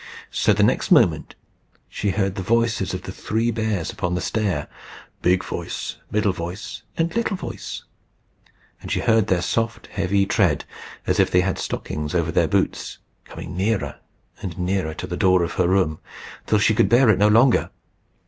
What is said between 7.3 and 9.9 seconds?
voice, and she heard their soft,